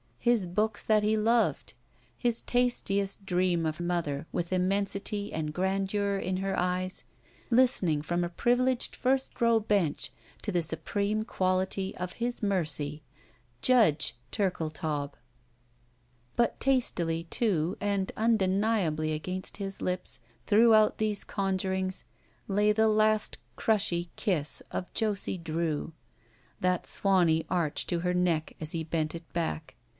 [0.17, 1.73] His bocds, that he loved.
[2.17, 7.03] His tastiest dream of mother, with 256 ROULETTE immensity and grandeur [in her eyes,
[7.51, 10.11] listening from a privileged &st row bench
[10.43, 13.03] to the supreme quality of his mercy.
[13.63, 15.13] Judge— ^Turldetaub!
[16.35, 22.03] But tastily, too, and tmdeniably against his lips, throughout these conjurings,
[22.47, 25.93] lay the last crushy kiss of Josie Drew.
[26.59, 29.75] That swany arch to her neck as he bent it back.